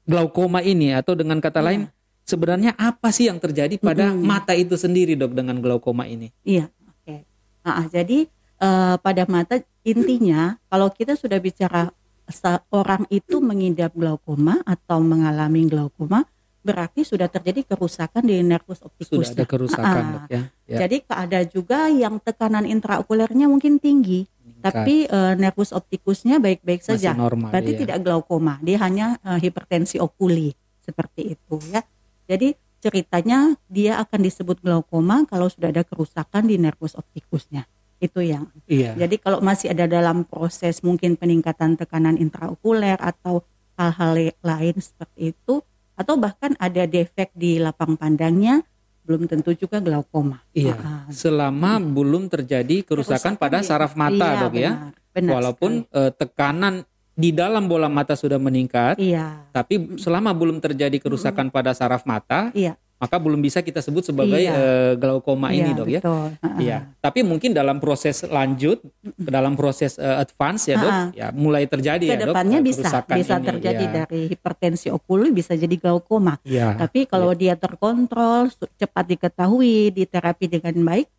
glaukoma 0.07 0.63
ini, 0.63 0.95
atau 0.95 1.11
dengan 1.11 1.43
kata 1.43 1.59
Iya. 1.59 1.67
lain, 1.67 1.81
sebenarnya 2.27 2.75
apa 2.75 3.09
sih 3.09 3.31
yang 3.31 3.39
terjadi 3.39 3.79
pada 3.79 4.11
Mm-mm. 4.11 4.27
mata 4.27 4.51
itu 4.51 4.75
sendiri 4.75 5.15
dok 5.15 5.31
dengan 5.31 5.57
glaukoma 5.63 6.03
ini? 6.05 6.29
Iya, 6.43 6.67
oke. 6.67 7.15
Nah, 7.63 7.87
jadi 7.87 8.27
eh, 8.59 8.95
pada 8.99 9.23
mata 9.31 9.55
intinya 9.87 10.59
kalau 10.67 10.91
kita 10.91 11.15
sudah 11.15 11.39
bicara 11.39 11.87
seorang 12.27 13.07
itu 13.07 13.39
mengidap 13.39 13.95
glaukoma 13.95 14.59
atau 14.67 14.99
mengalami 14.99 15.63
glaukoma 15.71 16.27
berarti 16.59 17.07
sudah 17.07 17.31
terjadi 17.31 17.63
kerusakan 17.63 18.27
di 18.27 18.43
nervus 18.43 18.83
Sudah 18.83 18.91
optikusnya. 18.91 19.39
ada 19.39 19.45
kerusakan 19.47 20.03
dok 20.11 20.23
ya? 20.27 20.41
ya 20.67 20.77
Jadi 20.83 20.97
ada 21.07 21.39
juga 21.47 21.87
yang 21.87 22.19
tekanan 22.19 22.67
intraokulernya 22.67 23.47
mungkin 23.47 23.79
tinggi, 23.79 24.27
meningkat. 24.43 24.59
tapi 24.75 24.95
eh, 25.07 25.33
nervus 25.39 25.71
optikusnya 25.71 26.43
baik-baik 26.43 26.83
saja. 26.83 27.15
normal. 27.15 27.55
Berarti 27.55 27.71
ya. 27.71 27.79
tidak 27.87 27.97
glaukoma, 28.03 28.59
dia 28.59 28.83
hanya 28.83 29.15
eh, 29.23 29.39
hipertensi 29.39 29.95
okuli 30.03 30.51
seperti 30.83 31.39
itu 31.39 31.55
ya. 31.71 31.79
Jadi 32.27 32.53
ceritanya 32.77 33.39
dia 33.65 33.97
akan 33.97 34.19
disebut 34.21 34.59
glaukoma 34.59 35.25
kalau 35.25 35.47
sudah 35.47 35.71
ada 35.71 35.81
kerusakan 35.81 36.45
di 36.45 36.55
nervus 36.55 36.93
optikusnya. 36.93 37.65
Itu 37.97 38.21
yang. 38.21 38.45
Iya. 38.63 38.93
Jadi 38.95 39.17
kalau 39.17 39.41
masih 39.41 39.73
ada 39.73 39.89
dalam 39.89 40.21
proses 40.21 40.79
mungkin 40.79 41.17
peningkatan 41.17 41.73
tekanan 41.75 42.15
intraokuler 42.15 42.95
atau 42.95 43.41
hal-hal 43.73 44.13
lain 44.37 44.75
seperti 44.77 45.33
itu 45.33 45.65
atau 45.93 46.13
bahkan 46.15 46.53
ada 46.57 46.85
defek 46.85 47.33
di 47.33 47.57
lapang 47.57 47.97
pandangnya 47.97 48.61
belum 49.01 49.25
tentu 49.25 49.55
juga 49.55 49.79
glaukoma. 49.79 50.43
Iya. 50.51 50.75
Ah, 50.75 51.07
Selama 51.09 51.79
belum 51.79 52.27
terjadi 52.27 52.83
kerusakan, 52.83 53.33
pada 53.33 53.63
di- 53.63 53.65
saraf 53.65 53.95
mata, 53.95 54.27
iya, 54.27 54.41
dok 54.43 54.53
ya. 54.53 54.71
benar, 54.75 54.93
benar 55.15 55.31
Walaupun 55.33 55.71
sekali. 55.81 55.97
eh, 55.97 56.11
tekanan 56.13 56.73
di 57.17 57.33
dalam 57.33 57.65
bola 57.65 57.89
mata 57.89 58.13
sudah 58.13 58.37
meningkat, 58.37 59.01
iya, 59.01 59.41
tapi 59.49 59.97
selama 59.97 60.29
belum 60.37 60.61
terjadi 60.61 61.01
kerusakan 61.01 61.49
pada 61.49 61.73
saraf 61.73 62.05
mata, 62.05 62.53
iya, 62.53 62.77
maka 62.97 63.17
belum 63.17 63.41
bisa 63.41 63.61
kita 63.61 63.81
sebut 63.81 64.05
sebagai 64.05 64.37
Iya. 64.37 64.53
eh, 64.53 64.93
glaukoma 64.97 65.49
iya, 65.49 65.65
ini, 65.65 65.71
dok 65.73 65.89
ya. 65.89 66.01
Ah, 66.05 66.57
Iya. 66.57 66.77
Tapi 66.97 67.21
mungkin 67.21 67.53
dalam 67.53 67.77
proses 67.77 68.21
lanjut, 68.21 68.81
dalam 69.13 69.53
proses 69.53 69.97
eh, 69.97 70.17
advance 70.17 70.65
ya, 70.65 70.77
dok, 70.77 70.93
Ah, 70.93 71.07
ya 71.13 71.27
mulai 71.29 71.65
terjadi 71.65 72.05
ya, 72.05 72.17
dok. 72.17 72.21
Ke 72.21 72.29
depannya 72.33 72.59
eh, 72.61 72.65
bisa 72.65 72.89
bisa 73.05 73.35
ini. 73.37 73.45
terjadi 73.49 73.85
Iya. 73.85 73.93
dari 74.01 74.21
hipertensi 74.29 74.87
okuli 74.89 75.29
bisa 75.29 75.53
jadi 75.53 75.73
glaukoma. 75.73 76.37
Iya. 76.41 76.73
Tapi 76.77 77.05
kalau 77.05 77.33
dia 77.33 77.53
terkontrol, 77.53 78.49
cepat 78.77 79.05
diketahui, 79.09 79.89
diterapi 79.93 80.45
dengan 80.49 80.73
baik, 80.85 81.09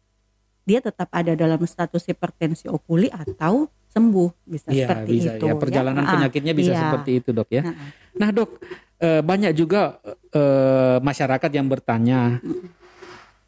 dia 0.63 0.79
tetap 0.79 1.09
ada 1.11 1.33
dalam 1.35 1.63
status 1.63 2.05
hipertensi 2.05 2.67
okuli 2.67 3.07
atau 3.09 3.71
sembuh 3.89 4.31
bisa 4.45 4.69
Iya, 4.69 4.87
seperti 4.87 5.11
bisa 5.11 5.31
itu. 5.35 5.45
ya. 5.49 5.55
Perjalanan 5.57 6.05
Ah, 6.05 6.13
penyakitnya 6.15 6.53
bisa 6.53 6.73
iya. 6.73 6.81
seperti 6.87 7.11
itu, 7.19 7.31
dok 7.33 7.49
ya. 7.51 7.63
Ah, 7.65 7.71
ah. 7.73 7.89
Nah 8.19 8.29
dok, 8.31 8.51
eh, 8.99 9.23
banyak 9.23 9.53
juga 9.53 9.99
eh, 10.29 10.97
masyarakat 11.01 11.51
yang 11.51 11.67
bertanya, 11.67 12.39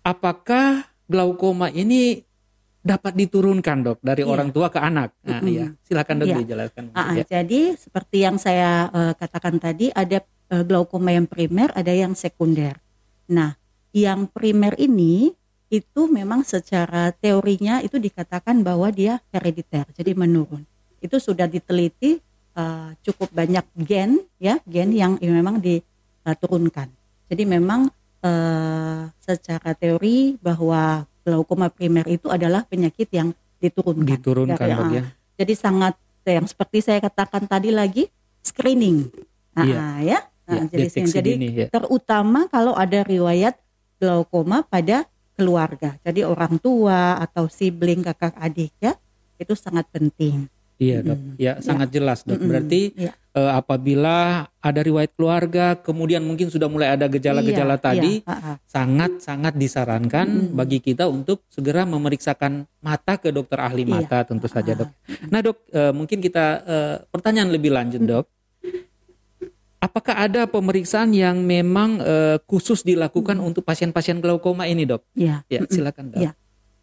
apakah 0.01 0.85
glaukoma 1.07 1.69
ini 1.69 2.25
dapat 2.81 3.13
diturunkan 3.13 3.79
dok 3.85 3.99
dari 4.01 4.25
Iya. 4.25 4.31
orang 4.33 4.49
tua 4.49 4.73
ke 4.73 4.81
anak? 4.81 5.13
Nah, 5.21 5.45
Mm-mm. 5.45 5.53
iya. 5.53 5.67
Silakan 5.85 6.15
dok 6.17 6.29
Iya. 6.33 6.37
dijelaskan. 6.41 6.83
Ya. 6.97 7.25
Jadi 7.29 7.61
seperti 7.77 8.17
yang 8.25 8.37
saya 8.41 8.89
eh, 8.89 9.13
katakan 9.15 9.61
tadi, 9.61 9.93
ada 9.93 10.25
glaukoma 10.51 11.15
yang 11.15 11.31
primer, 11.31 11.71
ada 11.77 11.95
yang 11.95 12.17
sekunder. 12.19 12.75
Nah, 13.31 13.55
yang 13.95 14.27
primer 14.27 14.75
ini 14.75 15.31
itu 15.71 16.11
memang 16.11 16.43
secara 16.43 17.15
teorinya 17.15 17.79
itu 17.79 17.97
dikatakan 18.03 18.67
bahwa 18.67 18.91
dia 18.91 19.23
herediter, 19.31 19.87
jadi 19.95 20.19
menurun. 20.19 20.67
Itu 20.99 21.23
sudah 21.23 21.47
diteliti 21.47 22.19
eh, 22.59 22.91
cukup 23.07 23.31
banyak 23.31 23.63
gen, 23.79 24.19
ya 24.43 24.59
gen 24.67 24.91
yang 24.91 25.15
memang 25.23 25.63
diturunkan. 25.63 26.91
Jadi 27.31 27.43
memang 27.47 27.87
eh, 28.21 29.03
secara 29.23 29.71
teori 29.79 30.35
bahwa 30.43 31.07
glaukoma 31.23 31.71
primer 31.71 32.03
itu 32.11 32.27
adalah 32.27 32.67
penyakit 32.67 33.07
yang 33.15 33.31
diturunkan. 33.63 34.19
Diturunkan 34.19 34.67
dok 34.67 34.85
ah, 34.85 34.91
ya. 34.91 35.03
jadi 35.39 35.55
sangat 35.55 35.95
yang 36.27 36.45
seperti 36.51 36.83
saya 36.83 36.99
katakan 36.99 37.47
tadi 37.47 37.71
lagi 37.71 38.11
screening. 38.43 39.07
Nah, 39.55 39.65
Iya. 39.65 39.79
ya. 40.03 40.19
Ya, 40.51 40.67
Nah, 40.67 40.67
jadi 40.67 40.87
deteksi 40.91 41.15
jadi 41.15 41.31
dini, 41.39 41.49
ya. 41.55 41.67
terutama 41.71 42.51
kalau 42.51 42.75
ada 42.75 43.07
riwayat 43.07 43.55
glaukoma 44.03 44.67
pada 44.67 45.07
keluarga. 45.41 45.97
Jadi 46.05 46.21
orang 46.23 46.61
tua 46.61 47.17
atau 47.17 47.49
sibling 47.49 48.05
kakak 48.05 48.37
adik 48.37 48.77
ya 48.77 48.93
itu 49.41 49.57
sangat 49.57 49.89
penting. 49.89 50.45
Iya 50.81 51.05
dok, 51.05 51.13
Mm-mm. 51.13 51.37
ya 51.37 51.53
sangat 51.61 51.93
jelas 51.93 52.25
dok. 52.25 52.41
Berarti 52.41 52.97
Iya. 52.97 53.13
eh, 53.13 53.53
apabila 53.53 54.49
ada 54.49 54.81
riwayat 54.81 55.13
keluarga, 55.13 55.77
kemudian 55.77 56.25
mungkin 56.25 56.49
sudah 56.49 56.73
mulai 56.73 56.97
ada 56.97 57.05
gejala-gejala 57.05 57.77
Iya, 57.77 57.85
tadi, 57.85 58.13
iya, 58.25 58.57
sangat-sangat 58.65 59.61
disarankan 59.61 60.25
Mm-mm. 60.25 60.57
bagi 60.57 60.81
kita 60.81 61.05
untuk 61.05 61.45
segera 61.53 61.85
memeriksakan 61.85 62.65
mata 62.81 63.21
ke 63.21 63.29
dokter 63.29 63.61
ahli 63.61 63.85
Iya. 63.85 63.93
mata 63.93 64.25
tentu 64.25 64.49
saja 64.49 64.73
dok. 64.73 64.89
Nah 65.29 65.41
dok, 65.45 65.69
eh, 65.69 65.93
mungkin 65.93 66.19
kita 66.25 66.45
eh, 66.65 66.97
pertanyaan 67.13 67.53
lebih 67.53 67.77
lanjut 67.77 68.01
dok. 68.01 68.25
Apakah 69.81 70.29
ada 70.29 70.45
pemeriksaan 70.45 71.17
yang 71.17 71.41
memang 71.41 72.05
eh, 72.05 72.37
khusus 72.45 72.85
dilakukan 72.85 73.41
untuk 73.41 73.65
pasien-pasien 73.65 74.21
glaukoma 74.21 74.69
ini 74.69 74.85
dok? 74.85 75.01
Iya. 75.17 75.41
Ya 75.49 75.65
Mm-mm. 75.65 75.73
silakan 75.73 76.05
dok. 76.13 76.21
Iya. 76.21 76.33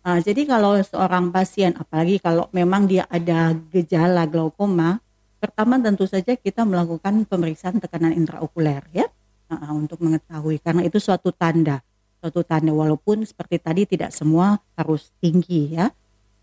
Ah, 0.02 0.18
jadi 0.18 0.50
kalau 0.50 0.74
seorang 0.82 1.30
pasien, 1.30 1.78
apalagi 1.78 2.18
kalau 2.18 2.50
memang 2.50 2.90
dia 2.90 3.06
ada 3.06 3.54
gejala 3.70 4.26
glaukoma, 4.26 4.98
pertama 5.38 5.78
tentu 5.78 6.10
saja 6.10 6.34
kita 6.34 6.66
melakukan 6.66 7.28
pemeriksaan 7.28 7.78
tekanan 7.78 8.18
intraokuler 8.18 8.82
ya, 8.96 9.06
ah, 9.52 9.76
untuk 9.78 10.02
mengetahui 10.02 10.58
karena 10.64 10.82
itu 10.82 10.98
suatu 10.98 11.30
tanda, 11.36 11.86
suatu 12.18 12.42
tanda 12.42 12.74
walaupun 12.74 13.22
seperti 13.28 13.62
tadi 13.62 13.86
tidak 13.86 14.10
semua 14.10 14.58
harus 14.74 15.14
tinggi 15.22 15.76
ya, 15.76 15.94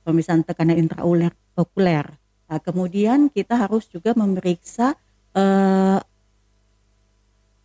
pemeriksaan 0.06 0.46
tekanan 0.46 0.78
intraokuler. 0.78 1.34
Okuler. 1.54 2.06
Nah, 2.50 2.58
kemudian 2.58 3.30
kita 3.30 3.54
harus 3.54 3.86
juga 3.90 4.10
memeriksa 4.14 4.94
eh, 5.34 5.98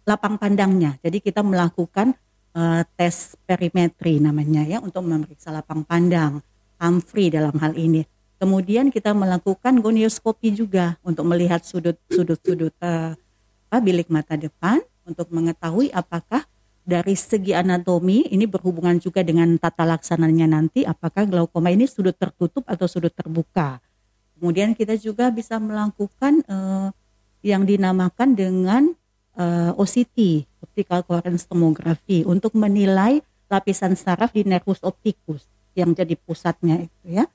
lapang 0.09 0.41
pandangnya. 0.41 0.97
Jadi 1.05 1.21
kita 1.21 1.45
melakukan 1.45 2.17
eh, 2.57 2.81
tes 2.97 3.37
perimetri 3.45 4.17
namanya 4.17 4.65
ya 4.65 4.81
untuk 4.81 5.05
memeriksa 5.05 5.53
lapang 5.53 5.85
pandang, 5.85 6.41
Humphrey 6.81 7.29
dalam 7.29 7.53
hal 7.61 7.77
ini. 7.77 8.09
Kemudian 8.41 8.89
kita 8.89 9.13
melakukan 9.13 9.83
gonioskopi 9.83 10.55
juga 10.55 10.97
untuk 11.05 11.27
melihat 11.29 11.61
sudut-sudut-sudut 11.61 12.73
eh, 12.81 13.13
apa, 13.69 13.77
bilik 13.77 14.09
mata 14.09 14.33
depan 14.33 14.81
untuk 15.05 15.29
mengetahui 15.29 15.93
apakah 15.93 16.41
dari 16.89 17.13
segi 17.13 17.53
anatomi 17.53 18.25
ini 18.33 18.49
berhubungan 18.49 18.97
juga 18.97 19.21
dengan 19.21 19.61
tata 19.61 19.85
laksananya 19.85 20.49
nanti 20.49 20.81
apakah 20.81 21.29
glaukoma 21.29 21.69
ini 21.69 21.85
sudut 21.85 22.17
tertutup 22.17 22.65
atau 22.65 22.89
sudut 22.89 23.13
terbuka. 23.13 23.77
Kemudian 24.39 24.73
kita 24.73 24.97
juga 24.97 25.29
bisa 25.29 25.61
melakukan 25.61 26.41
eh, 26.47 26.89
yang 27.43 27.63
dinamakan 27.63 28.33
dengan 28.35 28.95
eh, 29.39 29.71
OCT, 29.73 30.43
optical 30.59 30.99
coherence 31.07 31.47
tomography, 31.47 32.27
untuk 32.27 32.51
menilai 32.53 33.23
lapisan 33.47 33.95
saraf 33.95 34.35
di 34.35 34.43
nervus 34.43 34.83
opticus 34.83 35.47
yang 35.73 35.95
jadi 35.95 36.13
pusatnya 36.19 36.83
itu 36.83 37.05
ya. 37.07 37.25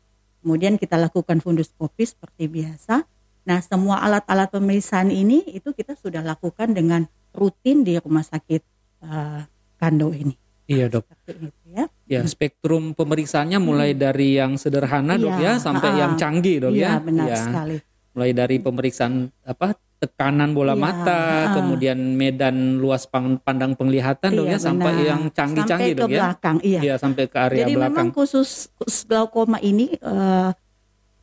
Kemudian 0.45 0.77
kita 0.77 1.01
lakukan 1.01 1.41
fundoskopi 1.41 2.05
seperti 2.05 2.45
biasa. 2.47 3.09
Nah, 3.45 3.59
semua 3.65 4.05
alat-alat 4.05 4.53
pemeriksaan 4.53 5.09
ini 5.09 5.41
itu 5.49 5.73
kita 5.73 5.97
sudah 5.97 6.21
lakukan 6.21 6.73
dengan 6.73 7.09
rutin 7.33 7.81
di 7.83 7.97
rumah 7.97 8.23
sakit 8.23 8.63
eh, 9.05 9.43
Kando 9.75 10.13
ini. 10.13 10.37
Iya 10.65 10.89
dok. 10.89 11.05
Seperti 11.05 11.53
itu 11.53 11.67
ya. 11.77 11.85
Ya 12.09 12.21
spektrum 12.25 12.97
pemeriksaannya 12.97 13.61
mulai 13.61 13.93
dari 13.93 14.41
yang 14.41 14.57
sederhana 14.57 15.21
dok 15.21 15.37
Iya, 15.37 15.57
ya 15.57 15.61
sampai 15.61 15.91
ah, 15.93 15.97
yang 16.05 16.13
canggih 16.17 16.57
dok 16.65 16.73
Iya, 16.73 16.89
ya. 16.89 16.93
benar 17.05 17.27
Ya. 17.29 17.37
sekali. 17.37 17.77
Mulai 18.17 18.31
dari 18.33 18.57
pemeriksaan 18.63 19.13
apa 19.45 19.77
tekanan 20.05 20.53
bola 20.53 20.73
Iya, 20.73 20.81
mata, 20.81 21.23
kemudian 21.57 21.99
medan 22.13 22.77
luas 22.77 23.09
pandang 23.41 23.73
penglihatan 23.73 24.31
Iya, 24.31 24.55
ya 24.55 24.59
sampai 24.61 24.93
benar. 24.93 25.09
yang 25.09 25.23
canggih-canggih 25.31 25.93
sampai 25.93 25.97
ke 25.97 26.01
dok 26.01 26.09
ya. 26.09 26.19
belakang, 26.21 26.57
iya. 26.61 26.81
Iya 26.81 26.95
sampai 26.97 27.25
ke 27.27 27.37
area 27.41 27.65
Jadi 27.65 27.73
belakang. 27.75 27.93
memang 27.95 28.09
khusus, 28.13 28.69
glaukoma 29.05 29.59
ini 29.59 29.97
eh, 29.97 30.51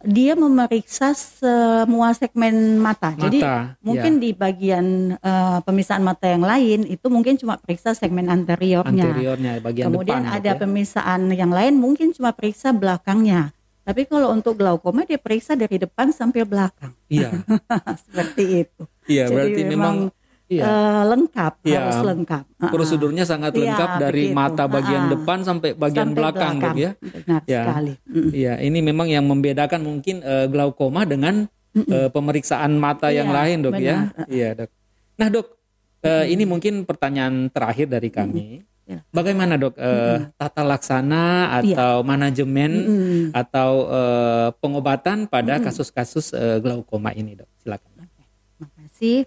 dia 0.01 0.33
memeriksa 0.33 1.13
semua 1.13 2.09
segmen 2.17 2.81
mata. 2.81 3.13
Jadi 3.13 3.37
Mata. 3.37 3.77
mungkin 3.85 4.17
ya. 4.17 4.21
di 4.25 4.29
bagian 4.33 4.85
eh, 5.13 5.59
pemisahan 5.61 6.01
mata 6.01 6.25
yang 6.25 6.41
lain 6.41 6.89
itu 6.89 7.05
mungkin 7.05 7.37
cuma 7.37 7.61
periksa 7.61 7.93
segmen 7.93 8.25
anteriornya. 8.25 9.05
anteriornya 9.13 9.61
bagian 9.61 9.93
Kemudian 9.93 10.25
depan. 10.25 10.33
Dok, 10.33 10.37
ada 10.41 10.51
ya. 10.51 10.57
pemisahan 10.57 11.21
yang 11.29 11.53
lain 11.53 11.77
mungkin 11.77 12.09
cuma 12.11 12.33
periksa 12.33 12.73
belakangnya. 12.73 13.53
Tapi 13.81 14.05
kalau 14.05 14.29
untuk 14.29 14.55
glaukoma 14.55 15.03
dia 15.03 15.17
periksa 15.17 15.57
dari 15.57 15.81
depan 15.81 16.13
sampai 16.13 16.45
belakang. 16.45 16.93
Iya. 17.09 17.33
Seperti 18.05 18.43
itu. 18.63 18.83
Iya 19.09 19.25
Jadi 19.25 19.33
berarti 19.33 19.61
memang 19.65 19.95
iya. 20.45 20.63
eh, 20.63 21.03
lengkap, 21.09 21.53
Iya. 21.65 21.79
harus 21.81 21.99
lengkap. 22.05 22.43
Prosedurnya 22.69 23.25
sangat 23.25 23.57
Iya, 23.57 23.73
lengkap 23.73 23.89
dari 23.97 24.23
begitu. 24.29 24.37
mata 24.37 24.63
bagian 24.69 25.03
ah. 25.05 25.09
depan 25.17 25.37
sampai 25.41 25.69
bagian 25.73 26.13
Sampai 26.13 26.17
belakang, 26.21 26.55
dok 26.57 26.77
ya. 26.77 26.91
Benar 27.01 27.41
Ya. 27.49 27.61
sekali. 27.65 27.93
Iya, 28.31 28.53
ini 28.61 28.79
memang 28.79 29.07
yang 29.09 29.25
membedakan 29.25 29.81
mungkin 29.81 30.21
eh, 30.21 30.45
glaukoma 30.45 31.01
dengan 31.03 31.49
eh, 31.73 32.09
pemeriksaan 32.11 32.77
mata 32.77 33.09
yang 33.09 33.31
Iya, 33.31 33.37
lain, 33.37 33.57
dok 33.63 33.73
ya. 33.75 33.97
benar. 34.13 34.27
Iya, 34.29 34.49
dok. 34.61 34.69
Nah, 35.17 35.27
dok, 35.27 35.47
eh, 36.01 36.25
ini 36.29 36.43
mungkin 36.45 36.73
pertanyaan 36.85 37.49
terakhir 37.49 37.89
dari 37.89 38.09
kami. 38.13 38.61
Ya. 38.91 38.99
Bagaimana, 39.15 39.55
dok, 39.55 39.79
eh, 39.79 40.27
tata 40.35 40.67
laksana 40.67 41.23
Iya. 41.63 41.79
atau 41.79 41.93
manajemen 42.03 42.71
Mm. 42.75 43.25
atau 43.31 43.71
eh, 43.87 44.47
pengobatan 44.59 45.31
pada 45.31 45.63
kasus-kasus 45.63 46.35
eh, 46.35 46.59
glaukoma 46.59 47.15
ini, 47.15 47.39
dok? 47.39 47.47
Silakan. 47.63 47.91
Terima 48.03 48.67
kasih. 48.75 49.19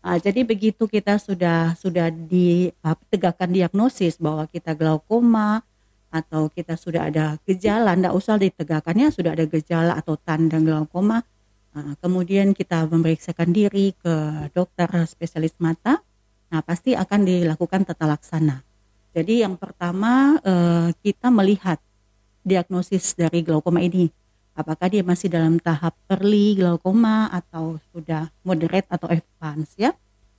Ah, 0.00 0.16
jadi 0.16 0.40
begitu 0.48 0.88
kita 0.88 1.20
sudah 1.20 1.76
sudah 1.76 2.08
ditegakkan 2.08 3.52
diagnosis 3.52 4.16
bahwa 4.16 4.48
kita 4.48 4.72
glaukoma 4.72 5.60
atau 6.08 6.48
kita 6.48 6.74
sudah 6.80 7.12
ada 7.12 7.36
gejala, 7.44 7.92
tidak 7.92 8.16
usah 8.16 8.40
ditegakkannya 8.40 9.12
sudah 9.12 9.36
ada 9.36 9.44
gejala 9.44 9.92
atau 10.00 10.16
tanda 10.16 10.56
glaukoma. 10.56 11.20
Ah, 11.76 11.94
kemudian 12.00 12.56
kita 12.56 12.88
memeriksakan 12.88 13.52
diri 13.52 13.92
ke 13.94 14.48
dokter 14.56 14.88
spesialis 15.04 15.52
mata. 15.60 16.00
Nah, 16.50 16.64
pasti 16.66 16.96
akan 16.98 17.20
dilakukan 17.22 17.86
tata 17.86 18.10
laksana. 18.10 18.64
Jadi 19.10 19.42
yang 19.42 19.58
pertama 19.58 20.38
eh, 20.42 20.88
kita 21.02 21.28
melihat 21.28 21.78
diagnosis 22.46 23.12
dari 23.18 23.42
glaukoma 23.42 23.82
ini 23.82 24.08
apakah 24.54 24.88
dia 24.90 25.04
masih 25.04 25.28
dalam 25.28 25.58
tahap 25.60 25.94
early 26.08 26.58
glaukoma 26.58 27.28
atau 27.30 27.80
sudah 27.90 28.30
moderate 28.46 28.86
atau 28.90 29.10
advance 29.10 29.74
ya. 29.76 29.92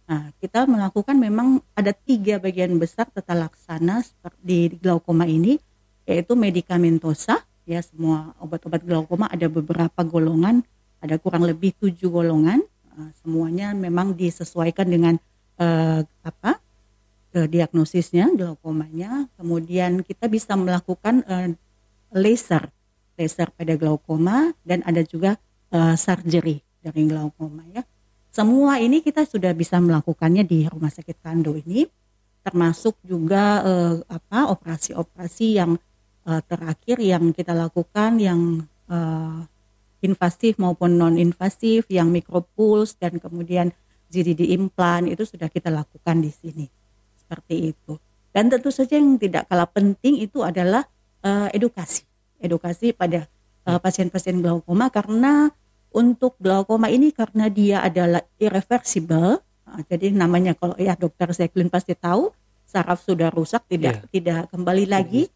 Nah, 0.10 0.34
kita 0.44 0.68
melakukan 0.68 1.16
memang 1.16 1.63
ada 1.72 1.96
tiga 1.96 2.36
bagian 2.36 2.75
besar 2.75 3.08
tata 3.08 3.32
laksana 3.32 4.04
di 4.44 4.68
glaukoma 4.75 5.24
ini 5.24 5.55
yaitu 6.03 6.36
medikamentosa 6.36 7.46
ya 7.64 7.79
semua 7.79 8.36
obat-obat 8.42 8.84
glaukoma 8.84 9.31
ada 9.31 9.48
beberapa 9.48 10.01
golongan 10.03 10.66
ada 11.00 11.16
kurang 11.22 11.48
lebih 11.48 11.72
tujuh 11.79 12.12
golongan 12.12 12.66
Eh, 12.92 13.12
semuanya 13.24 13.72
memang 13.72 14.12
disesuaikan 14.12 14.84
dengan 14.84 15.16
eh, 15.55 16.01
apa 16.03 16.60
eh, 17.35 17.48
diagnosisnya 17.48 18.31
glaukomanya 18.35 19.27
kemudian 19.39 20.03
kita 20.03 20.27
bisa 20.27 20.55
melakukan 20.55 21.24
eh, 21.27 21.55
laser 22.11 22.70
laser 23.22 23.53
pada 23.53 23.77
glaukoma 23.77 24.55
dan 24.65 24.81
ada 24.87 25.05
juga 25.05 25.37
eh, 25.72 25.96
surgery 25.96 26.63
dari 26.81 27.01
glaukoma 27.05 27.61
ya. 27.70 27.85
Semua 28.31 28.79
ini 28.79 29.03
kita 29.03 29.27
sudah 29.27 29.51
bisa 29.51 29.75
melakukannya 29.83 30.48
di 30.48 30.63
Rumah 30.63 30.87
Sakit 30.87 31.20
Kando 31.20 31.53
ini 31.59 31.83
termasuk 32.41 32.98
juga 33.05 33.61
eh, 33.61 33.96
apa 34.09 34.50
operasi-operasi 34.50 35.61
yang 35.61 35.77
eh, 36.25 36.41
terakhir 36.48 36.98
yang 36.98 37.35
kita 37.35 37.53
lakukan 37.53 38.17
yang 38.17 38.65
eh, 38.89 39.39
invasif 40.01 40.57
maupun 40.57 40.98
non 40.98 41.15
invasif 41.22 41.85
yang 41.94 42.09
micropulse 42.09 42.98
dan 42.98 43.22
kemudian 43.22 43.70
GDD 44.09 44.57
implan 44.57 45.05
itu 45.05 45.24
sudah 45.24 45.48
kita 45.48 45.70
lakukan 45.70 46.25
di 46.25 46.33
sini 46.33 46.80
seperti 47.31 47.72
itu. 47.72 47.96
Dan 48.35 48.51
tentu 48.51 48.67
saja 48.75 49.00
yang 49.00 49.15
tidak 49.15 49.48
kalah 49.48 49.72
penting 49.72 50.20
itu 50.20 50.44
adalah 50.44 50.83
eh, 51.24 51.48
edukasi. 51.55 52.03
Edukasi 52.44 52.91
pada 52.91 53.24
eh, 53.63 53.79
pasien-pasien 53.79 54.44
glaukoma 54.44 54.91
karena 54.91 55.48
untuk 55.96 56.35
glaukoma 56.44 56.91
ini 56.91 57.15
karena 57.15 57.48
dia 57.48 57.79
adalah 57.83 58.24
irreversible 58.39 59.39
ah, 59.67 59.83
jadi 59.87 60.11
namanya 60.15 60.55
kalau 60.55 60.75
ya 60.79 60.96
dokter 60.96 61.31
Zeklin 61.35 61.67
pasti 61.67 61.96
tahu 61.96 62.31
saraf 62.63 63.03
sudah 63.03 63.27
rusak 63.31 63.67
tidak 63.67 64.07
tidak 64.11 64.51
kembali 64.51 64.87
lagi. 64.87 65.31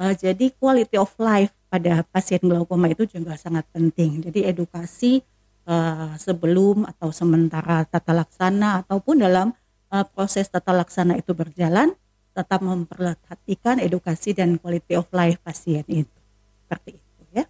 Eh, 0.00 0.14
jadi 0.18 0.54
quality 0.54 0.96
of 0.98 1.10
life 1.18 1.54
pada 1.70 2.02
pasien 2.08 2.42
glaukoma 2.42 2.90
itu 2.90 3.06
juga 3.06 3.34
sangat 3.34 3.66
penting. 3.70 4.26
Jadi 4.26 4.46
edukasi 4.46 5.22
eh, 5.66 6.12
sebelum 6.18 6.86
atau 6.86 7.10
sementara 7.14 7.86
tata 7.86 8.10
laksana 8.10 8.86
ataupun 8.86 9.22
dalam 9.22 9.54
eh, 9.92 10.06
proses 10.14 10.46
tata 10.46 10.70
laksana 10.72 11.18
itu 11.18 11.34
berjalan 11.34 11.92
tetap 12.30 12.62
memperhatikan 12.62 13.82
edukasi 13.82 14.32
dan 14.32 14.56
quality 14.56 14.94
of 14.94 15.10
life 15.10 15.42
pasien 15.42 15.82
itu 15.90 16.18
seperti 16.66 16.96
itu 16.96 17.22
ya 17.34 17.44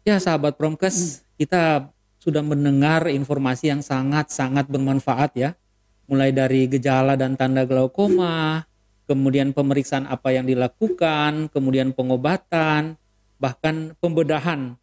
Ya 0.00 0.16
sahabat 0.16 0.56
Promkes, 0.56 1.20
kita 1.36 1.92
sudah 2.20 2.40
mendengar 2.40 3.04
informasi 3.08 3.68
yang 3.68 3.84
sangat-sangat 3.84 4.68
bermanfaat 4.68 5.30
ya. 5.36 5.50
Mulai 6.08 6.32
dari 6.32 6.64
gejala 6.68 7.20
dan 7.20 7.36
tanda 7.36 7.68
glaukoma, 7.68 8.64
kemudian 9.04 9.52
pemeriksaan 9.52 10.08
apa 10.08 10.32
yang 10.32 10.48
dilakukan, 10.48 11.52
kemudian 11.52 11.92
pengobatan, 11.92 12.96
bahkan 13.36 13.92
pembedahan. 14.00 14.76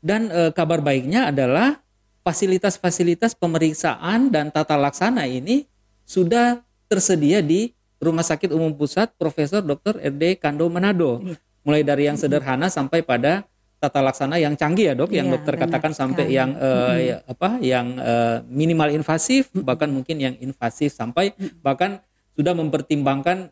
Dan 0.00 0.32
eh, 0.32 0.50
kabar 0.56 0.80
baiknya 0.80 1.28
adalah 1.28 1.84
fasilitas-fasilitas 2.28 3.32
pemeriksaan 3.32 4.28
dan 4.28 4.52
tata 4.52 4.76
laksana 4.76 5.24
ini 5.24 5.64
sudah 6.04 6.60
tersedia 6.84 7.40
di 7.40 7.72
Rumah 7.96 8.20
Sakit 8.20 8.52
Umum 8.52 8.76
Pusat 8.76 9.16
Profesor 9.16 9.64
Dr. 9.64 9.96
RD 9.96 10.36
Kando 10.36 10.68
Manado. 10.68 11.24
Iya. 11.24 11.40
Mulai 11.64 11.82
dari 11.82 12.04
yang 12.04 12.20
sederhana 12.20 12.68
sampai 12.68 13.00
pada 13.00 13.48
tata 13.80 14.04
laksana 14.04 14.36
yang 14.36 14.54
canggih 14.54 14.92
ya 14.92 14.94
dok, 14.94 15.08
yang 15.10 15.32
Iya, 15.32 15.34
dokter 15.40 15.54
katakan 15.56 15.92
sampai 15.96 16.28
sekali. 16.28 16.36
yang 16.36 16.50
eh, 16.60 16.96
ya, 17.00 17.16
apa, 17.24 17.48
yang 17.64 17.86
eh, 17.96 18.36
minimal 18.46 18.92
invasif, 18.92 19.48
bahkan 19.56 19.88
mungkin 19.88 20.16
yang 20.20 20.34
invasif 20.38 20.92
sampai 20.92 21.32
bahkan 21.64 21.96
sudah 22.36 22.52
mempertimbangkan 22.52 23.48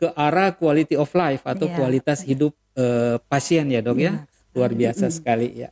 ke 0.00 0.08
arah 0.16 0.50
quality 0.56 0.96
of 0.96 1.10
life 1.12 1.44
atau 1.44 1.68
Iya. 1.68 1.76
kualitas 1.76 2.24
hidup 2.24 2.56
eh, 2.74 3.20
pasien 3.28 3.68
ya 3.68 3.84
dok 3.84 3.98
ya, 4.00 4.12
Benar 4.24 4.32
luar 4.54 4.70
biasa 4.72 5.10
sekali 5.10 5.50
ya. 5.54 5.70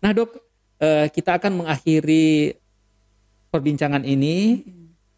Nah 0.00 0.12
dok, 0.12 0.47
eh, 0.78 1.06
kita 1.10 1.38
akan 1.38 1.62
mengakhiri 1.64 2.58
perbincangan 3.50 4.02
ini. 4.06 4.62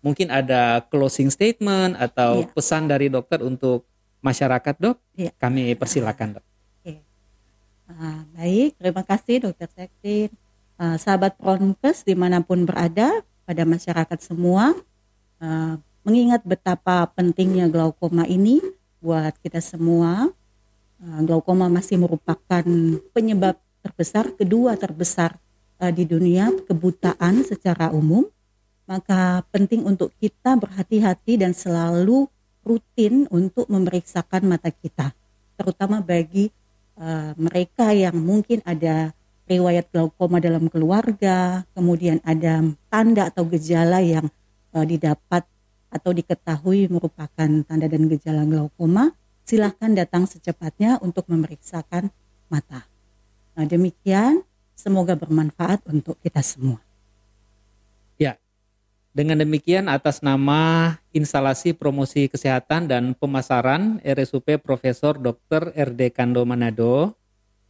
Mungkin 0.00 0.32
ada 0.32 0.80
closing 0.88 1.28
statement 1.28 2.00
atau 2.00 2.40
Iya. 2.40 2.48
pesan 2.56 2.88
dari 2.88 3.12
dokter 3.12 3.44
untuk 3.44 3.84
masyarakat 4.24 4.74
dok. 4.80 4.96
Iya. 5.12 5.32
Kami 5.36 5.76
persilakan 5.76 6.40
dok. 6.40 6.44
Ah, 7.90 8.22
baik, 8.38 8.78
terima 8.78 9.02
kasih 9.02 9.42
Dokter 9.50 9.66
Sektin. 9.74 10.30
Ah, 10.78 10.94
sahabat 10.94 11.34
Pronkes 11.34 12.06
di 12.06 12.14
mana 12.14 12.38
pun 12.38 12.62
berada, 12.62 13.26
pada 13.42 13.66
masyarakat 13.66 14.14
semua, 14.22 14.78
ah, 15.42 15.74
mengingat 16.06 16.46
betapa 16.46 17.10
pentingnya 17.12 17.66
glaukoma 17.66 18.30
ini 18.30 18.62
buat 19.02 19.34
kita 19.42 19.58
semua. 19.58 20.30
Glaukoma 21.00 21.66
masih 21.72 21.96
merupakan 21.96 22.64
penyebab 23.16 23.56
terbesar, 23.80 24.36
kedua 24.36 24.76
terbesar 24.76 25.40
ah, 25.80 25.90
di 25.90 26.04
dunia 26.04 26.52
kebutaan 26.68 27.42
secara 27.42 27.90
umum. 27.90 28.28
Maka 28.84 29.46
penting 29.54 29.86
untuk 29.86 30.10
kita 30.18 30.58
berhati-hati 30.58 31.38
dan 31.38 31.54
selalu 31.54 32.26
rutin 32.66 33.24
untuk 33.30 33.70
memeriksakan 33.70 34.50
mata 34.50 34.68
kita, 34.68 35.14
terutama 35.54 36.02
bagi 36.02 36.50
uh, 37.00 37.32
mereka 37.38 37.94
yang 37.94 38.18
mungkin 38.18 38.60
ada 38.68 39.14
riwayat 39.48 39.90
glaukoma 39.90 40.38
dalam 40.38 40.66
keluarga, 40.70 41.64
kemudian 41.74 42.22
ada 42.22 42.62
tanda 42.92 43.30
atau 43.32 43.46
gejala 43.48 44.02
yang 44.04 44.26
uh, 44.76 44.86
didapat 44.86 45.42
atau 45.90 46.14
diketahui 46.14 46.86
merupakan 46.86 47.50
tanda 47.66 47.86
dan 47.90 48.06
gejala 48.06 48.46
glaukoma, 48.46 49.10
silahkan 49.42 49.90
datang 49.90 50.26
secepatnya 50.28 51.02
untuk 51.02 51.26
memeriksakan 51.26 52.14
mata. 52.46 52.86
Nah 53.58 53.66
demikian, 53.66 54.46
semoga 54.80 55.12
bermanfaat 55.12 55.84
untuk 55.92 56.16
kita 56.24 56.40
semua. 56.40 56.80
Ya, 58.16 58.40
dengan 59.12 59.36
demikian 59.36 59.92
atas 59.92 60.24
nama 60.24 60.96
instalasi 61.12 61.76
promosi 61.76 62.32
kesehatan 62.32 62.88
dan 62.88 63.12
pemasaran 63.12 64.00
RSUP 64.00 64.56
Profesor 64.64 65.20
Dr. 65.20 65.76
RD 65.76 66.16
Kando 66.16 66.48
Manado, 66.48 67.12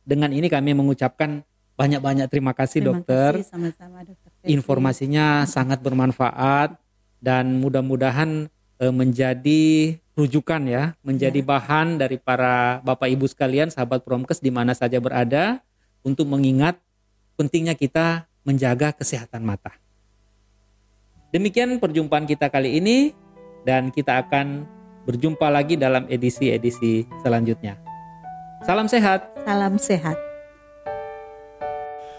dengan 0.07 0.31
ini 0.31 0.47
kami 0.47 0.71
mengucapkan 0.71 1.43
banyak-banyak 1.75 2.29
terima 2.31 2.55
kasih 2.55 2.85
Terima 2.85 3.03
dokter. 3.03 3.31
kasih 3.43 3.51
sama-sama 3.51 3.99
dokter. 4.07 4.31
Informasinya 4.47 5.49
sangat 5.51 5.83
bermanfaat 5.83 6.79
dan 7.19 7.59
mudah-mudahan 7.59 8.47
eh, 8.79 8.95
menjadi 8.95 9.97
rujukan 10.13 10.61
ya, 10.69 10.93
menjadi 11.01 11.41
bahan 11.41 11.97
dari 11.97 12.21
para 12.21 12.85
Bapak 12.85 13.09
Ibu 13.09 13.25
sekalian, 13.25 13.73
sahabat 13.73 14.05
Promkes 14.05 14.45
di 14.45 14.53
mana 14.53 14.77
saja 14.77 15.01
berada 15.01 15.65
untuk 16.05 16.29
mengingat 16.29 16.77
pentingnya 17.41 17.73
kita 17.73 18.29
menjaga 18.45 18.93
kesehatan 18.93 19.41
mata. 19.41 19.73
Demikian 21.33 21.81
perjumpaan 21.81 22.29
kita 22.29 22.53
kali 22.53 22.77
ini 22.77 23.17
dan 23.65 23.89
kita 23.89 24.21
akan 24.21 24.69
berjumpa 25.09 25.49
lagi 25.49 25.81
dalam 25.81 26.05
edisi-edisi 26.13 27.09
selanjutnya. 27.25 27.81
Salam 28.69 28.85
sehat. 28.85 29.25
Salam 29.49 29.81
sehat. 29.81 30.21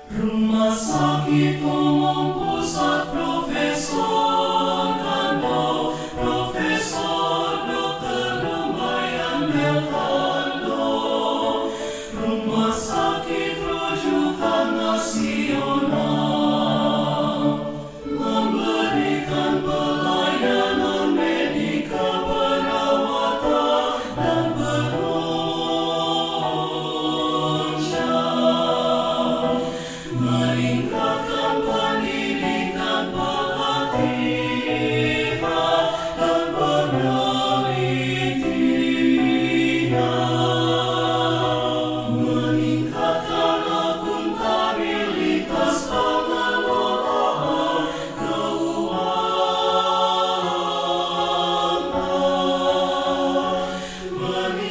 Rumah 0.09 0.73
sakit 0.73 1.61
umum 1.61 2.41
pusat 2.41 3.13
profesor 3.13 4.20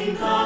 in 0.00 0.14
God. 0.14 0.39